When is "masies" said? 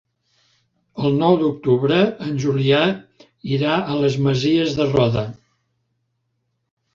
4.29-4.75